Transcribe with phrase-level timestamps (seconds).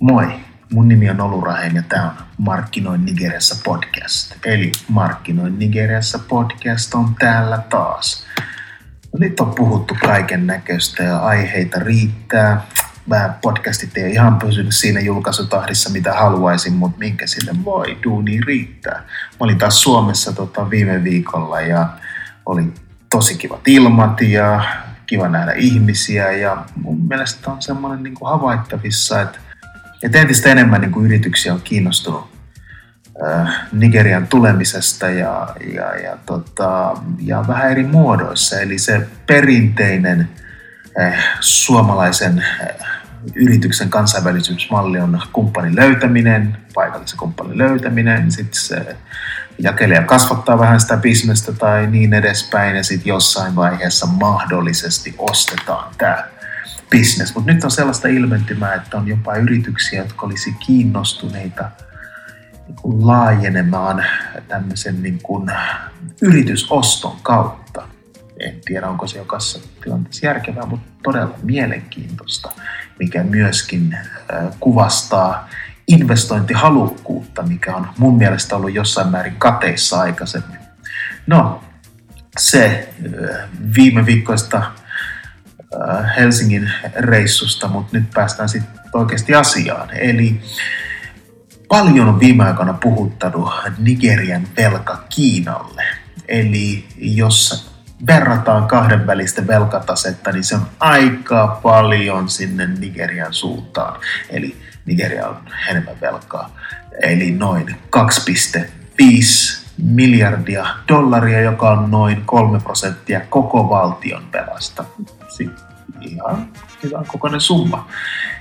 [0.00, 0.26] Moi,
[0.72, 4.34] mun nimi on Olu Rahen ja tämä on Markkinoin Nigeriassa podcast.
[4.44, 8.26] Eli Markkinoin Nigeriassa podcast on täällä taas.
[9.12, 12.66] No, nyt on puhuttu kaiken näköistä ja aiheita riittää.
[13.06, 19.02] Mä podcastit ei ihan pysynyt siinä julkaisutahdissa, mitä haluaisin, mutta minkä sille voi, duuni riittää.
[19.30, 21.88] Mä olin taas Suomessa tota, viime viikolla ja
[22.46, 22.72] oli
[23.10, 24.64] tosi kivat ilmat ja
[25.06, 29.38] kiva nähdä ihmisiä ja mun mielestä on semmoinen niin kuin havaittavissa, että,
[30.02, 32.28] että entistä enemmän niin kuin yrityksiä on kiinnostunut
[33.26, 38.60] äh, Nigerian tulemisesta ja, ja, ja, tota, ja vähän eri muodoissa.
[38.60, 40.28] Eli se perinteinen
[41.00, 42.93] äh, suomalaisen äh,
[43.34, 48.96] yrityksen kansainvälisyysmalli on kumppanin löytäminen, paikallisen kumppanin löytäminen, sitten se
[49.58, 56.24] jakelija kasvattaa vähän sitä bisnestä tai niin edespäin ja sitten jossain vaiheessa mahdollisesti ostetaan tämä
[56.90, 57.34] bisnes.
[57.34, 61.70] Mutta nyt on sellaista ilmentymää, että on jopa yrityksiä, jotka olisi kiinnostuneita
[62.66, 64.04] niin kuin laajenemaan
[64.48, 65.50] tämmöisen niin kuin
[66.22, 67.93] yritysoston kautta.
[68.44, 72.52] En tiedä, onko se jokaisessa tilanteessa järkevää, mutta todella mielenkiintoista,
[72.98, 73.98] mikä myöskin
[74.60, 75.48] kuvastaa
[75.88, 80.58] investointihalukkuutta, mikä on mun mielestä ollut jossain määrin kateissa aikaisemmin.
[81.26, 81.64] No,
[82.38, 82.88] se
[83.76, 84.62] viime viikkoista
[86.16, 89.88] Helsingin reissusta, mutta nyt päästään sitten oikeasti asiaan.
[89.90, 90.40] Eli
[91.68, 95.82] paljon on viime aikoina puhuttanut Nigerian velka Kiinalle.
[96.28, 97.73] Eli jos
[98.06, 104.00] verrataan kahdenvälistä velkatasetta, niin se on aika paljon sinne Nigerian suuntaan.
[104.30, 104.56] Eli
[104.86, 105.36] Nigeria on
[105.70, 106.50] enemmän velkaa.
[107.02, 108.64] Eli noin 2,5
[109.82, 114.84] miljardia dollaria, joka on noin 3 prosenttia koko valtion velasta.
[116.00, 116.48] Ihan
[116.82, 117.88] hyvä kokoinen summa.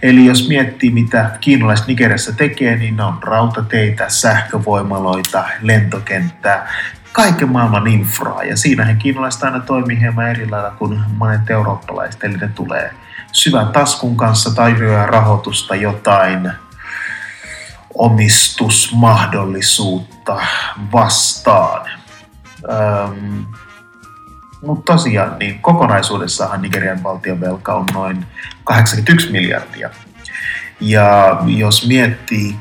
[0.01, 6.73] Eli jos miettii, mitä kiinalaiset Nigeriassa tekee, niin ne on rautateitä, sähkövoimaloita, lentokenttää,
[7.13, 8.43] kaiken maailman infraa.
[8.43, 12.23] Ja siinähän kiinalaiset aina toimii hieman eri lailla kuin monet eurooppalaiset.
[12.23, 12.93] Eli ne tulee
[13.31, 16.51] syvän taskun kanssa tarjoaa rahoitusta jotain
[17.93, 20.41] omistusmahdollisuutta
[20.91, 21.89] vastaan.
[22.69, 23.45] Öm,
[24.61, 28.25] mutta tosiaan, niin kokonaisuudessahan Nigerian valtion velka on noin
[28.63, 29.89] 81 miljardia.
[30.80, 32.55] Ja jos miettii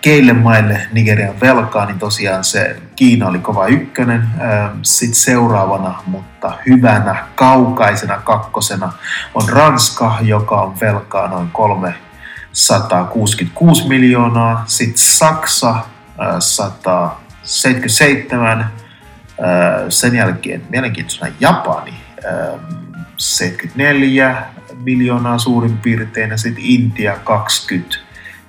[0.00, 4.28] keille maille Nigerian velkaa, niin tosiaan se Kiina oli kova ykkönen.
[4.82, 8.92] Sitten seuraavana, mutta hyvänä, kaukaisena kakkosena
[9.34, 14.64] on Ranska, joka on velkaa noin 366 miljoonaa.
[14.66, 15.74] Sitten Saksa
[16.38, 18.70] 177.
[19.88, 21.94] Sen jälkeen mielenkiintoisena Japani
[23.16, 24.42] 74
[24.84, 27.96] miljoonaa suurin piirtein ja sitten Intia 20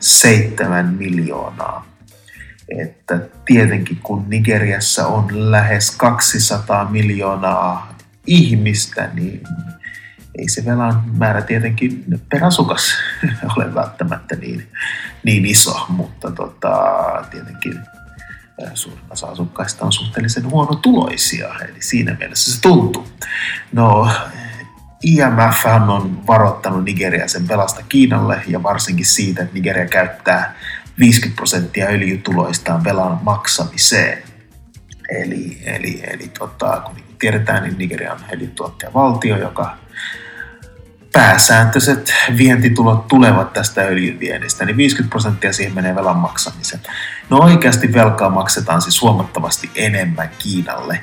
[0.06, 1.86] 7 miljoonaa.
[2.80, 9.44] Että tietenkin kun Nigeriassa on lähes 200 miljoonaa ihmistä, niin
[10.38, 12.94] ei se velan määrä tietenkin per asukas
[13.56, 14.68] ole välttämättä niin,
[15.24, 16.76] niin iso, mutta tota,
[17.32, 17.80] tietenkin
[18.74, 23.08] suurin osa asukkaista on suhteellisen huonotuloisia, eli siinä mielessä se tuntuu.
[23.74, 24.12] No,
[25.04, 30.56] IMF on varoittanut Nigeria sen velasta Kiinalle ja varsinkin siitä, että Nigeria käyttää
[31.00, 34.24] 50 prosenttia öljytuloistaan velan maksamiseen.
[35.10, 39.78] Eli, eli, eli tota, kun tiedetään, niin Nigeria on öljytuottajavaltio, joka
[41.14, 46.82] pääsääntöiset vientitulot tulevat tästä öljyviennistä, niin 50 prosenttia siihen menee velan maksamiseen.
[47.30, 51.00] No oikeasti velkaa maksetaan siis huomattavasti enemmän Kiinalle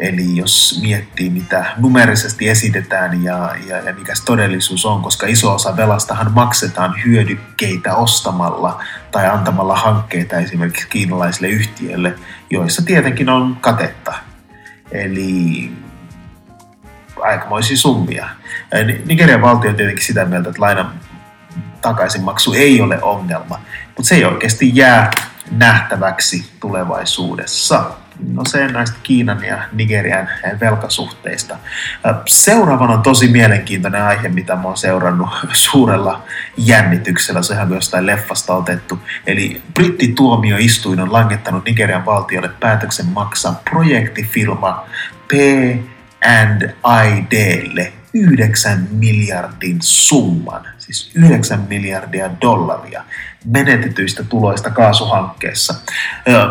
[0.00, 5.76] Eli jos miettii, mitä numerisesti esitetään ja, ja, ja mikä todellisuus on, koska iso osa
[5.76, 12.14] velastahan maksetaan hyödykkeitä ostamalla tai antamalla hankkeita esimerkiksi kiinalaisille yhtiöille,
[12.50, 14.14] joissa tietenkin on katetta.
[14.92, 15.72] Eli
[17.22, 18.28] aikamoisia summia.
[19.06, 20.92] Nigerian valtio on tietenkin sitä mieltä, että lainan
[21.80, 25.10] takaisinmaksu ei ole ongelma, mutta se ei oikeasti jää
[25.50, 27.90] nähtäväksi tulevaisuudessa.
[28.32, 30.28] No se näistä Kiinan ja Nigerian
[30.60, 31.56] velkasuhteista.
[32.26, 36.22] Seuraavana on tosi mielenkiintoinen aihe, mitä mä oon seurannut suurella
[36.56, 37.42] jännityksellä.
[37.42, 38.98] Sehän on jostain leffasta otettu.
[39.26, 44.86] Eli brittituomioistuin on langettanut Nigerian valtiolle päätöksen maksaa projektifirma
[45.28, 45.82] P&IDlle
[48.14, 53.04] 9 miljardin summan, siis 9 miljardia dollaria
[53.44, 55.74] menetetyistä tuloista kaasuhankkeessa.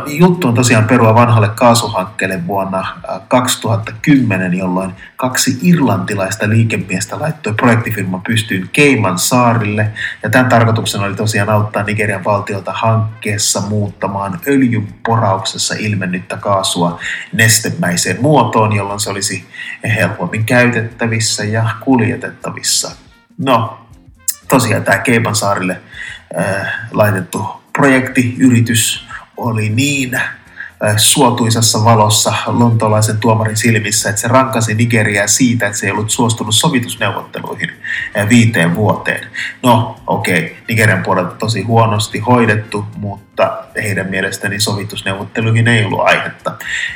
[0.07, 8.69] Juttu on tosiaan perua vanhalle kaasuhankkeelle vuonna 2010, jolloin kaksi irlantilaista liikemiestä laittoi projektifirma pystyyn
[8.73, 9.91] Keiman saarille.
[10.23, 16.99] Ja tämän tarkoituksena oli tosiaan auttaa Nigerian valtiota hankkeessa muuttamaan öljyporauksessa ilmennyttä kaasua
[17.33, 19.45] nestemäiseen muotoon, jolloin se olisi
[19.95, 22.91] helpommin käytettävissä ja kuljetettavissa.
[23.37, 23.88] No,
[24.49, 25.81] tosiaan tämä Keipan saarille
[26.37, 29.07] äh, laitettu projektiyritys
[29.37, 35.85] oli niin äh, suotuisassa valossa lontolaisen tuomarin silmissä, että se rankasi Nigeriaa siitä, että se
[35.85, 37.71] ei ollut suostunut sovitusneuvotteluihin
[38.17, 39.27] äh, viiteen vuoteen.
[39.63, 46.51] No, okei, okay, Nigerian puolelta tosi huonosti hoidettu, mutta heidän mielestäni sovitusneuvotteluihin ei ollut aihetta.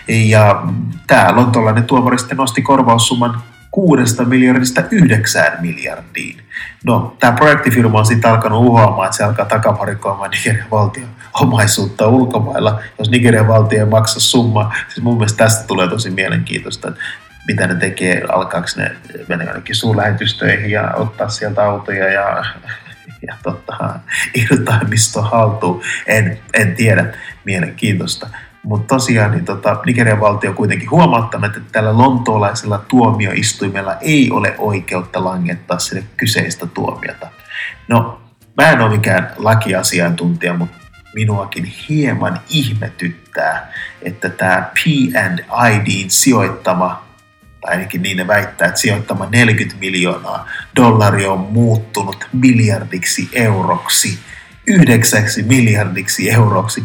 [0.08, 0.64] Ja
[1.08, 6.38] tämä lontolainen tuomari sitten nosti korvaussumman kuudesta miljardista yhdeksään miljardiin.
[6.84, 12.80] No, tämä projektifirma on sitten alkanut uhoamaan, että se alkaa takavarikoimaan Nigerian valtion omaisuutta ulkomailla,
[13.00, 14.74] jos Nigerian valtio ei maksa summa.
[14.88, 17.02] Siis mun mielestä tästä tulee tosi mielenkiintoista, että
[17.48, 18.92] mitä ne tekee, alkaako ne
[19.28, 22.46] mennä jonnekin suurlähetystöihin ja ottaa sieltä autoja ja,
[23.28, 24.00] ja tota,
[24.34, 25.82] irtaimisto haltuun.
[26.08, 27.14] En, en tiedä,
[27.46, 28.28] mielenkiintoista.
[28.64, 35.24] Mutta tosiaan niin tota, Nigerian valtio kuitenkin huomauttanut, että tällä lontoolaisella tuomioistuimella ei ole oikeutta
[35.24, 37.28] langettaa sille kyseistä tuomiota.
[37.88, 38.22] No,
[38.58, 40.78] mä en ole mikään lakiasiantuntija, mutta
[41.16, 43.72] minuakin hieman ihmetyttää,
[44.02, 47.04] että tämä P&IDin sijoittama,
[47.62, 54.20] tai ainakin niin ne väittää, että sijoittama 40 miljoonaa dollaria on muuttunut miljardiksi euroksi,
[54.68, 56.84] yhdeksäksi miljardiksi euroksi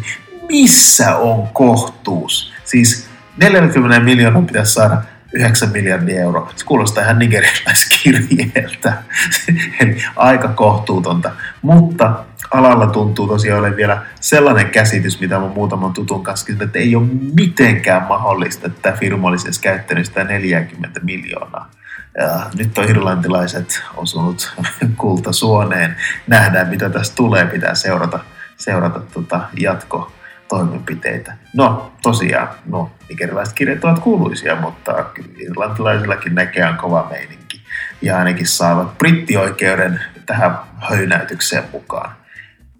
[0.49, 2.53] missä on kohtuus?
[2.63, 5.01] Siis 40 miljoonaa pitäisi saada
[5.33, 6.51] 9 miljardia euroa.
[6.55, 8.93] Se kuulostaa ihan nigerialaiskirjeeltä.
[9.81, 11.31] Eli aika kohtuutonta.
[11.61, 16.95] Mutta alalla tuntuu tosiaan olevan vielä sellainen käsitys, mitä mä muutaman tutun kanssa että ei
[16.95, 21.71] ole mitenkään mahdollista, että tämä firma olisi edes käyttänyt sitä 40 miljoonaa.
[22.17, 24.55] Ja nyt on irlantilaiset osunut
[24.97, 25.95] kultasuoneen.
[26.27, 27.45] Nähdään, mitä tästä tulee.
[27.45, 28.19] Pitää seurata,
[28.57, 30.11] seurata tota jatko,
[30.49, 31.33] toimenpiteitä.
[31.55, 35.05] No, tosiaan, no, nigerilaiset kirjat ovat kuuluisia, mutta
[35.37, 37.61] irlantilaisillakin näkee kova meininki.
[38.01, 40.59] Ja ainakin saavat brittioikeuden tähän
[40.89, 42.11] höynäytykseen mukaan.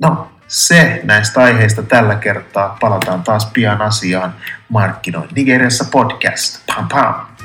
[0.02, 2.78] No, se näistä aiheista tällä kertaa.
[2.80, 4.34] Palataan taas pian asiaan.
[4.70, 6.66] Markkinoin Nigeriassa podcast.
[6.68, 7.39] Pam pam!